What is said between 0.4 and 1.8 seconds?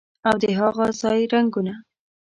د هاغه ځای رنګونه